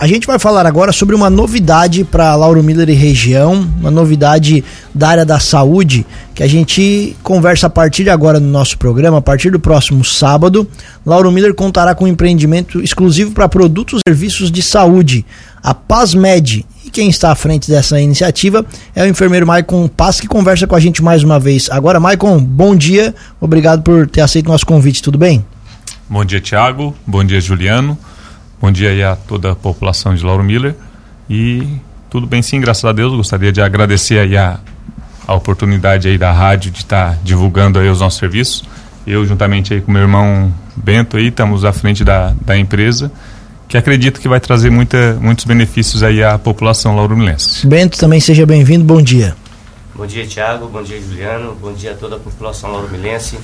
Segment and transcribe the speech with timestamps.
[0.00, 4.62] A gente vai falar agora sobre uma novidade para Lauro Miller e região, uma novidade
[4.94, 9.18] da área da saúde, que a gente conversa a partir de agora no nosso programa,
[9.18, 10.68] a partir do próximo sábado.
[11.04, 15.26] Lauro Miller contará com um empreendimento exclusivo para produtos e serviços de saúde,
[15.60, 16.64] a PazMed.
[16.84, 20.76] E quem está à frente dessa iniciativa é o enfermeiro Maicon Paz, que conversa com
[20.76, 21.68] a gente mais uma vez.
[21.72, 25.44] Agora, Maicon, bom dia, obrigado por ter aceito o nosso convite, tudo bem?
[26.08, 26.94] Bom dia, Tiago.
[27.04, 27.98] Bom dia, Juliano.
[28.60, 30.74] Bom dia aí a toda a população de Lauro Miller.
[31.30, 31.78] E
[32.10, 33.14] tudo bem sim, graças a Deus.
[33.14, 34.58] Gostaria de agradecer aí a,
[35.26, 38.64] a oportunidade aí da rádio de estar tá divulgando aí os nossos serviços.
[39.06, 43.10] Eu, juntamente aí com meu irmão Bento aí, estamos à frente da, da empresa,
[43.66, 47.66] que acredito que vai trazer muita, muitos benefícios aí à população lauromilense.
[47.66, 49.34] Bento, também seja bem-vindo, bom dia.
[49.94, 53.38] Bom dia, Tiago, bom dia, Juliano, bom dia a toda a população lauromilense.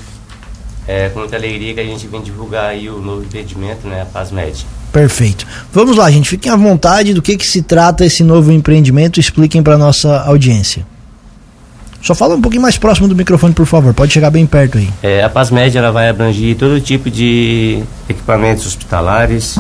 [0.87, 4.05] É com muita alegria que a gente vem divulgar aí o novo empreendimento, né, a
[4.05, 4.67] Paz Média.
[4.93, 5.47] Perfeito.
[5.73, 6.29] Vamos lá, gente.
[6.29, 9.19] Fiquem à vontade do que, que se trata esse novo empreendimento.
[9.19, 10.87] Expliquem para nossa audiência.
[12.01, 13.95] Só fala um pouquinho mais próximo do microfone, por favor.
[13.95, 14.89] Pode chegar bem perto aí.
[15.03, 19.59] É, a Paz Média ela vai abranger todo tipo de equipamentos hospitalares.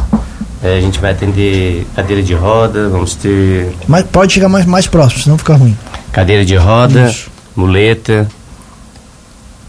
[0.63, 3.73] É, a gente vai atender cadeira de roda, vamos ter.
[3.89, 5.77] Mas pode chegar mais, mais próximo, senão fica ruim.
[6.13, 7.31] Cadeira de roda, Isso.
[7.57, 8.29] muleta.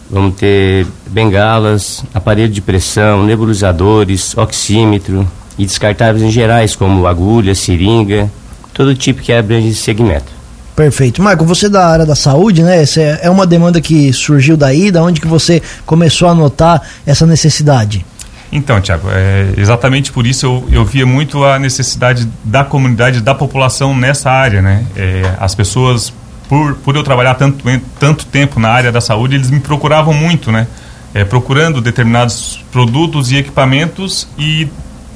[0.10, 8.30] Vamos ter bengalas, aparelho de pressão, nebulizadores, oxímetro, e descartáveis em gerais, como agulha, seringa,
[8.74, 10.36] todo tipo que abrange esse segmento.
[10.76, 11.22] Perfeito.
[11.22, 12.82] Marco, você é da área da saúde, né?
[12.82, 16.82] Essa é, é uma demanda que surgiu daí, da onde que você começou a notar
[17.06, 18.06] essa necessidade?
[18.52, 23.34] Então, Tiago, é, exatamente por isso eu, eu via muito a necessidade da comunidade, da
[23.34, 24.86] população nessa área, né?
[24.98, 26.14] É, as pessoas,
[26.48, 27.64] por, por eu trabalhar tanto,
[28.00, 30.68] tanto tempo na área da saúde, eles me procuravam muito, né?
[31.14, 34.68] É, procurando determinados produtos e equipamentos e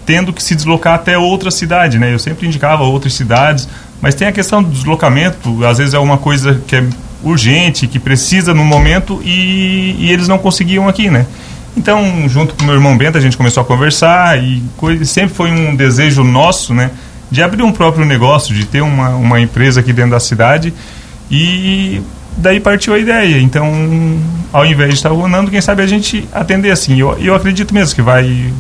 [0.06, 2.14] tendo que se deslocar até outra cidade, né?
[2.14, 3.68] Eu sempre indicava outras cidades,
[4.02, 6.84] mas tem a questão do deslocamento, às vezes é uma coisa que é
[7.22, 11.28] urgente, que precisa no momento e, e eles não conseguiam aqui, né?
[11.76, 15.52] Então, junto com meu irmão Bento, a gente começou a conversar e coisa, sempre foi
[15.52, 16.92] um desejo nosso, né?
[17.30, 20.74] De abrir um próprio negócio, de ter uma, uma empresa aqui dentro da cidade
[21.30, 22.02] e
[22.38, 23.40] daí partiu a ideia.
[23.40, 23.68] Então,
[24.52, 27.00] ao invés de estar rolando, quem sabe a gente atender assim.
[27.00, 28.52] Eu, eu acredito mesmo que vai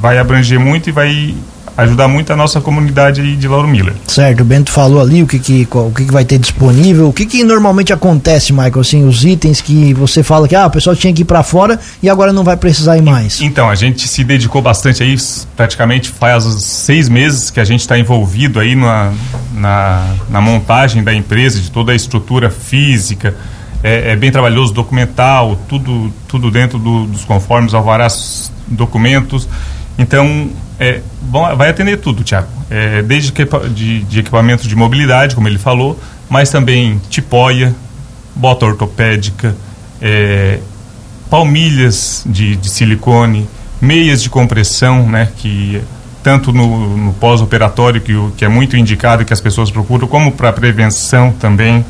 [0.00, 1.34] vai abranger muito e vai
[1.76, 3.94] ajudar muito a nossa comunidade de Lauro Miller.
[4.06, 7.12] Certo, o Bento falou ali o que, que, o que, que vai ter disponível, o
[7.12, 10.94] que, que normalmente acontece, Michael, assim, os itens que você fala que ah, o pessoal
[10.94, 13.40] tinha que ir para fora e agora não vai precisar ir mais.
[13.40, 15.16] Então, a gente se dedicou bastante aí,
[15.56, 19.12] praticamente faz seis meses que a gente está envolvido aí na,
[19.54, 23.34] na, na, montagem da empresa, de toda a estrutura física,
[23.82, 29.48] é, é bem trabalhoso, documental, tudo, tudo dentro do, dos conformes, alvarás, documentos,
[29.98, 32.48] então, é, bom, vai atender tudo, Tiago.
[32.70, 33.32] É, desde
[33.74, 35.98] de, de equipamentos de mobilidade, como ele falou,
[36.28, 37.74] mas também tipóia,
[38.34, 39.54] bota ortopédica,
[40.00, 40.58] é,
[41.28, 43.46] palmilhas de, de, silicone,
[43.80, 45.80] meias de compressão, né, que
[46.22, 50.52] tanto no, no pós-operatório, que, que é muito indicado que as pessoas procuram, como para
[50.52, 51.84] prevenção também.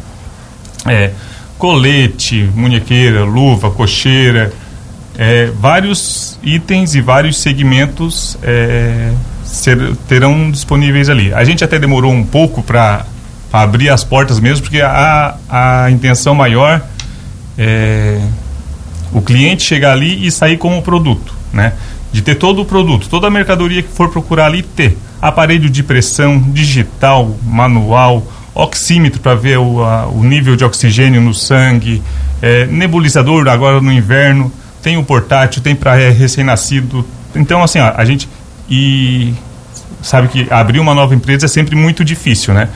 [0.87, 1.12] É,
[1.59, 4.53] colete, munhequeira, luva, cocheira,
[5.19, 9.12] é, vários itens e vários segmentos é,
[9.45, 11.33] ser, terão disponíveis ali.
[11.34, 13.05] A gente até demorou um pouco para
[13.53, 16.83] abrir as portas mesmo, porque a, a intenção maior
[17.59, 18.21] é
[19.12, 21.75] o cliente chegar ali e sair com o produto, né?
[22.11, 24.97] De ter todo o produto, toda a mercadoria que for procurar ali ter.
[25.21, 31.33] Aparelho de pressão digital, manual, oxímetro para ver o, a, o nível de oxigênio no
[31.33, 32.03] sangue,
[32.41, 34.50] é, nebulizador agora no inverno,
[34.82, 37.06] tem o portátil, tem para recém-nascido.
[37.34, 38.28] Então, assim, ó, a gente.
[38.69, 39.34] E
[40.03, 42.69] sabe que abrir uma nova empresa é sempre muito difícil, né?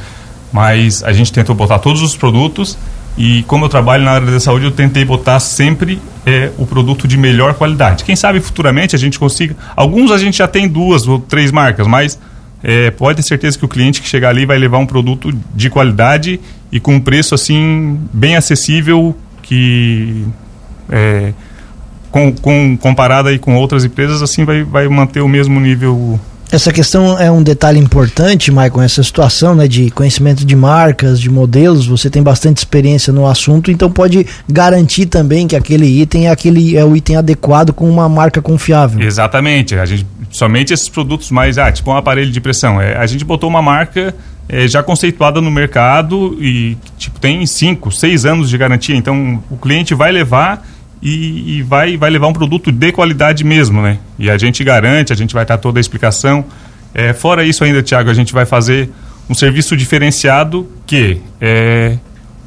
[0.53, 2.79] Mas a gente tentou botar todos os produtos
[3.19, 7.09] e como eu trabalho na área da saúde, eu tentei botar sempre é, o produto
[7.09, 8.05] de melhor qualidade.
[8.05, 9.57] Quem sabe futuramente a gente consiga.
[9.75, 12.19] Alguns a gente já tem duas ou três marcas, mas
[12.63, 15.71] é, pode ter certeza que o cliente que chegar ali vai levar um produto de
[15.71, 16.39] qualidade
[16.71, 20.27] e com um preço assim bem acessível que
[20.91, 21.33] é,
[22.17, 26.19] com, com, comparada aí com outras empresas, assim vai, vai manter o mesmo nível.
[26.51, 31.29] Essa questão é um detalhe importante, Maicon, essa situação né, de conhecimento de marcas, de
[31.29, 36.31] modelos, você tem bastante experiência no assunto, então pode garantir também que aquele item é,
[36.31, 39.03] aquele, é o item adequado com uma marca confiável.
[39.03, 43.07] Exatamente, a gente, somente esses produtos mais, ah, tipo um aparelho de pressão, é, a
[43.07, 44.15] gente botou uma marca
[44.49, 49.57] é, já conceituada no mercado e tipo, tem 5, 6 anos de garantia, então o
[49.57, 50.65] cliente vai levar
[51.03, 53.99] e, e, vai, vai levar um produto de qualidade mesmo, né?
[54.19, 56.45] E a gente garante, a gente vai estar toda a explicação.
[56.95, 58.91] É, fora isso ainda, Tiago, a gente vai fazer
[59.29, 61.99] um serviço diferenciado que é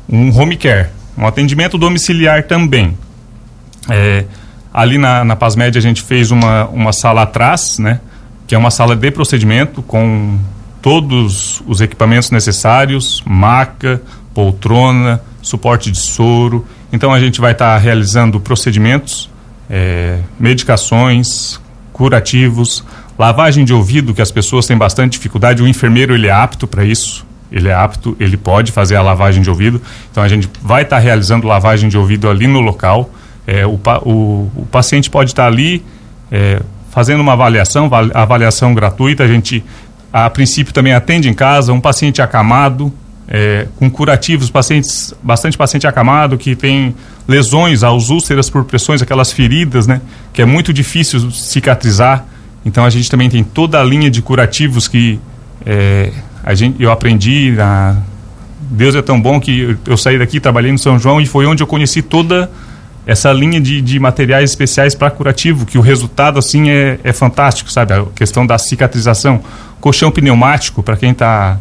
[0.08, 2.98] um home care, um atendimento domiciliar também.
[3.90, 4.26] É,
[4.74, 8.00] ali na, na PASMED a gente fez uma, uma sala atrás, né?
[8.48, 10.40] Que é uma sala de procedimento com
[10.82, 14.02] todos os equipamentos necessários, maca,
[14.34, 16.66] poltrona, suporte de soro.
[16.92, 19.30] Então a gente vai estar tá realizando procedimentos,
[19.70, 21.60] é, medicações,
[21.94, 22.84] curativos,
[23.18, 25.62] lavagem de ouvido, que as pessoas têm bastante dificuldade.
[25.62, 27.28] O enfermeiro ele é apto para isso.
[27.52, 29.82] Ele é apto, ele pode fazer a lavagem de ouvido.
[30.12, 33.10] Então a gente vai estar tá realizando lavagem de ouvido ali no local.
[33.46, 35.84] É, o, o, o, paciente pode estar tá ali
[36.32, 39.24] é, fazendo uma avaliação, avaliação gratuita.
[39.24, 39.64] A gente,
[40.14, 41.74] a princípio, também atende em casa.
[41.74, 42.94] Um paciente acamado,
[43.30, 46.96] é, com curativos, pacientes, bastante paciente acamado que tem
[47.28, 50.02] lesões aos úlceras por pressões, aquelas feridas, né?
[50.34, 52.26] Que é muito difícil cicatrizar.
[52.66, 55.20] Então a gente também tem toda a linha de curativos que
[55.64, 56.12] é,
[56.44, 57.52] a gente, eu aprendi.
[57.52, 57.98] Na,
[58.72, 61.62] Deus é tão bom que eu, saí daqui, trabalhei no São João e foi onde
[61.62, 62.50] eu conheci toda
[63.06, 67.72] essa linha de, de materiais especiais para curativo, que o resultado assim é, é fantástico,
[67.72, 67.94] sabe?
[67.94, 69.42] A questão da cicatrização.
[69.80, 71.58] Colchão pneumático, para quem está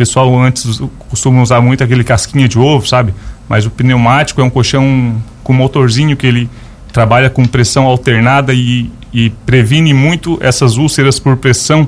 [0.00, 0.80] pessoal antes
[1.10, 3.12] costuma usar muito aquele casquinha de ovo, sabe?
[3.48, 6.48] Mas o pneumático é um colchão com motorzinho que ele
[6.92, 11.86] trabalha com pressão alternada e, e previne muito essas úlceras por pressão.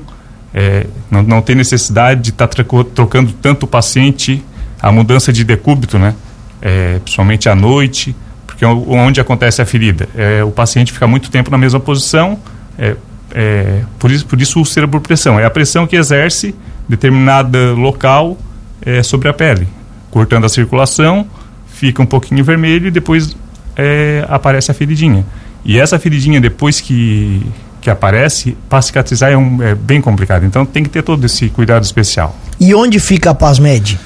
[0.52, 2.64] É, não, não tem necessidade de estar tá
[2.94, 4.44] trocando tanto o paciente
[4.82, 6.14] a mudança de decúbito, né?
[6.60, 8.14] É, principalmente à noite,
[8.46, 10.08] porque onde acontece a ferida.
[10.14, 12.38] É, o paciente fica muito tempo na mesma posição,
[12.76, 12.96] é,
[13.32, 15.38] é, por, isso, por isso úlcera por pressão.
[15.38, 16.54] É a pressão que exerce
[16.88, 18.36] determinada local
[18.84, 19.66] é, sobre a pele,
[20.10, 21.26] cortando a circulação,
[21.66, 23.36] fica um pouquinho vermelho e depois
[23.76, 25.24] é, aparece a feridinha.
[25.64, 27.44] E essa feridinha, depois que,
[27.80, 30.44] que aparece, para cicatrizar é, um, é bem complicado.
[30.44, 32.36] Então tem que ter todo esse cuidado especial.
[32.58, 33.98] E onde fica a Pasmed?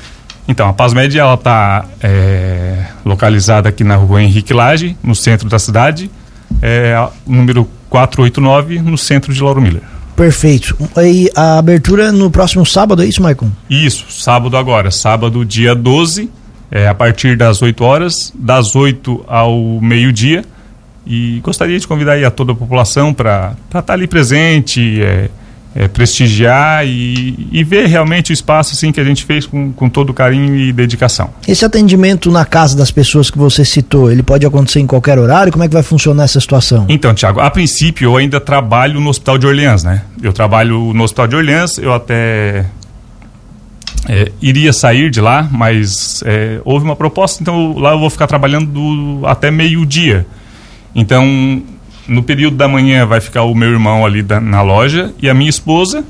[0.49, 6.09] Então, a Pasmed está é, localizada aqui na rua Henrique Lage, no centro da cidade,
[6.63, 6.95] é,
[7.27, 9.83] número 489, no centro de Lauro Miller.
[10.17, 10.75] Perfeito.
[10.97, 13.51] E a abertura no próximo sábado, é isso, Maicon?
[13.69, 14.91] Isso, sábado agora.
[14.91, 16.31] Sábado, dia 12,
[16.71, 20.43] é, a partir das 8 horas, das 8 ao meio-dia.
[21.07, 25.29] E gostaria de convidar a toda a população para estar tá ali presente, é,
[25.77, 29.91] é, prestigiar e, e, ver realmente o espaço assim que a gente fez com, com
[29.91, 31.29] todo carinho e dedicação.
[31.47, 35.53] Esse atendimento na casa das pessoas que você citou, ele pode acontecer em qualquer horário?
[35.53, 36.87] Como é que vai funcionar essa situação?
[36.89, 40.03] Então, Tiago, a princípio eu ainda trabalho no Hospital de Orleans, né?
[40.23, 42.65] Eu trabalho no Hospital de Orleans, eu até
[44.09, 48.27] é, iria sair de lá, mas é, houve uma proposta, então lá eu vou ficar
[48.27, 50.27] trabalhando do, até meio-dia.
[50.95, 51.63] Então,
[52.09, 55.35] no período da manhã vai ficar o meu irmão ali da, na loja e a
[55.35, 56.05] minha esposa.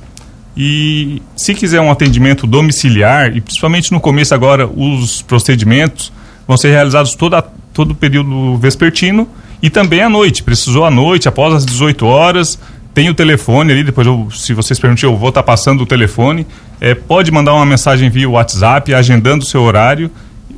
[0.56, 6.10] E se quiser um atendimento domiciliar, e principalmente no começo agora, os procedimentos
[6.48, 7.42] vão ser realizados toda,
[7.74, 9.28] todo o período vespertino
[9.62, 10.42] e também à noite.
[10.42, 12.58] Precisou à noite, após as 18 horas.
[12.94, 15.86] Tem o telefone ali, depois eu, se vocês permitirem, eu vou estar tá passando o
[15.86, 16.46] telefone.
[16.80, 20.10] É, pode mandar uma mensagem via WhatsApp, agendando o seu horário,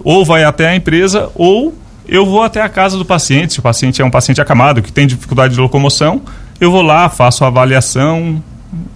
[0.04, 1.74] ou vai até a empresa, ou
[2.08, 4.90] eu vou até a casa do paciente, se o paciente é um paciente acamado, que
[4.90, 6.22] tem dificuldade de locomoção,
[6.60, 8.42] eu vou lá, faço a avaliação,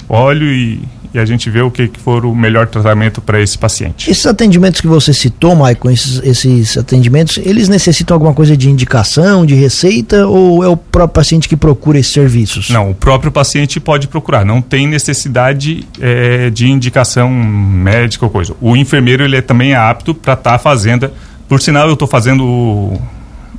[0.09, 0.81] olho e,
[1.14, 4.11] e a gente vê o que, que for o melhor tratamento para esse paciente.
[4.11, 9.45] Esses atendimentos que você citou, Maicon, esses, esses atendimentos, eles necessitam alguma coisa de indicação,
[9.45, 12.71] de receita, ou é o próprio paciente que procura esses serviços?
[12.71, 18.54] Não, o próprio paciente pode procurar, não tem necessidade é, de indicação médica ou coisa.
[18.61, 21.11] O enfermeiro ele é também apto para estar tá fazendo
[21.52, 22.99] por sinal, eu estou fazendo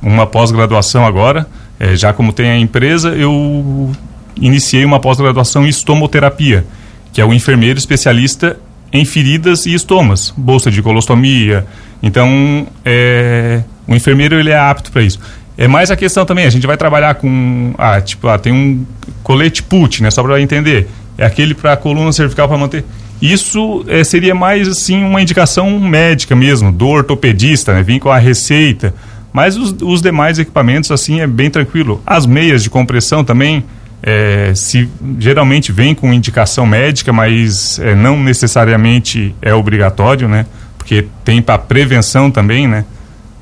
[0.02, 1.46] uma pós-graduação agora,
[1.78, 3.88] é, já como tem a empresa, eu
[4.34, 6.66] iniciei uma pós-graduação em estomoterapia,
[7.12, 8.58] que é o enfermeiro especialista
[8.92, 11.66] em feridas e estomas, bolsa de colostomia.
[12.02, 15.20] Então, é, o enfermeiro ele é apto para isso.
[15.56, 18.84] É mais a questão também, a gente vai trabalhar com, ah, tipo, ah, tem um
[19.22, 20.88] colete put, né, só para entender.
[21.16, 22.84] É aquele para coluna cervical para manter
[23.32, 27.82] isso é, seria mais assim uma indicação médica mesmo, do ortopedista, né?
[27.82, 28.94] Vir com a receita.
[29.32, 32.02] Mas os, os demais equipamentos assim é bem tranquilo.
[32.04, 33.64] As meias de compressão também
[34.02, 34.88] é, se
[35.18, 40.44] geralmente vem com indicação médica, mas é, não necessariamente é obrigatório, né?
[40.76, 42.84] Porque tem para prevenção também, né?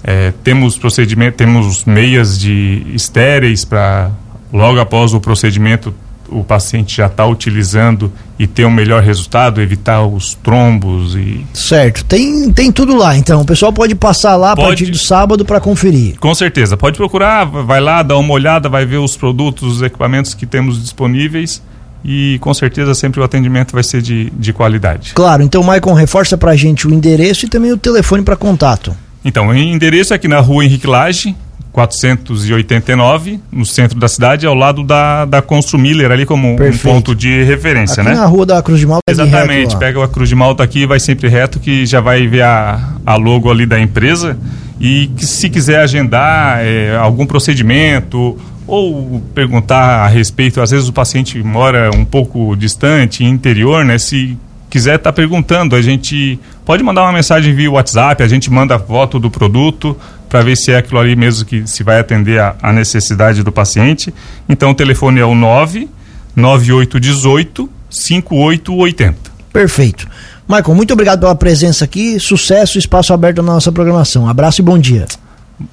[0.04, 4.10] É, temos procedimento, temos meias de estéreis para
[4.52, 5.92] logo após o procedimento
[6.32, 11.46] o paciente já está utilizando e ter um melhor resultado, evitar os trombos e.
[11.52, 13.40] Certo, tem, tem tudo lá, então.
[13.42, 16.18] O pessoal pode passar lá pode, a partir do sábado para conferir.
[16.18, 20.34] Com certeza, pode procurar, vai lá, dá uma olhada, vai ver os produtos, os equipamentos
[20.34, 21.62] que temos disponíveis
[22.04, 25.12] e com certeza sempre o atendimento vai ser de, de qualidade.
[25.14, 28.94] Claro, então Maicon reforça pra gente o endereço e também o telefone para contato.
[29.24, 31.36] Então, o endereço é aqui na rua Henrique Lage,
[31.72, 36.88] 489, no centro da cidade, ao lado da, da Constru Miller, ali como Perfeito.
[36.88, 38.16] um ponto de referência, Aqui né?
[38.16, 39.02] na rua da Cruz de Malta.
[39.06, 39.78] é reto Exatamente, lá.
[39.78, 42.90] pega a Cruz de Malta aqui e vai sempre reto, que já vai ver a,
[43.04, 44.36] a logo ali da empresa.
[44.80, 48.36] E que se quiser agendar é, algum procedimento
[48.66, 53.96] ou perguntar a respeito, às vezes o paciente mora um pouco distante, interior, né?
[53.98, 54.36] Se
[54.72, 58.78] quiser estar perguntando, a gente pode mandar uma mensagem via WhatsApp, a gente manda a
[58.78, 59.94] foto do produto
[60.30, 63.52] para ver se é aquilo ali mesmo que se vai atender a, a necessidade do
[63.52, 64.14] paciente.
[64.48, 65.90] Então o telefone é o 9
[66.34, 69.30] 9818 5880.
[69.52, 70.08] Perfeito.
[70.48, 72.18] Maicon, muito obrigado pela presença aqui.
[72.18, 74.26] Sucesso, espaço aberto na nossa programação.
[74.26, 75.04] Abraço e bom dia.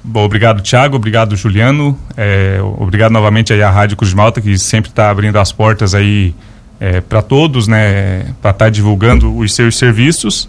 [0.04, 0.96] Bom, obrigado, Thiago.
[0.96, 1.98] Obrigado, Juliano.
[2.18, 5.94] É, obrigado novamente aí à Rádio Cruz de Malta, que sempre está abrindo as portas
[5.94, 6.34] aí
[6.80, 8.26] é, para todos, né?
[8.40, 10.48] Para estar divulgando os seus serviços.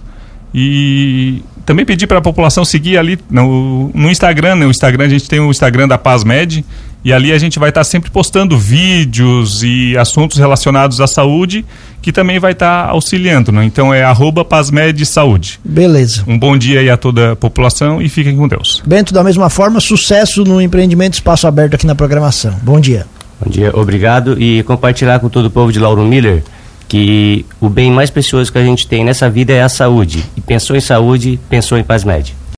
[0.53, 4.55] E também pedir para a população seguir ali no, no Instagram.
[4.55, 4.65] né?
[4.65, 6.65] No Instagram a gente tem o Instagram da PazMed.
[7.03, 11.65] E ali a gente vai estar sempre postando vídeos e assuntos relacionados à saúde,
[11.99, 13.51] que também vai estar auxiliando.
[13.51, 13.65] Né?
[13.65, 15.59] Então é arroba PazMed Saúde.
[15.65, 16.23] Beleza.
[16.27, 18.83] Um bom dia aí a toda a população e fiquem com Deus.
[18.85, 22.53] Bento, da mesma forma, sucesso no empreendimento Espaço Aberto aqui na programação.
[22.61, 23.07] Bom dia.
[23.43, 24.39] Bom dia, obrigado.
[24.39, 26.43] E compartilhar com todo o povo de Lauro Miller
[26.87, 30.23] que o bem mais precioso que a gente tem nessa vida é a saúde.
[30.35, 32.35] E pensou em saúde, pensou em PazMed.